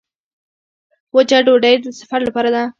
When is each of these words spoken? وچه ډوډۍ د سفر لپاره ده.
وچه 1.15 1.37
ډوډۍ 1.45 1.75
د 1.79 1.85
سفر 1.99 2.19
لپاره 2.27 2.49
ده. 2.55 2.63